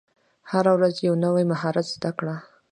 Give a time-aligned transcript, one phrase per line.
[0.51, 2.35] هره ورځ یو نوی مهارت زده کړه.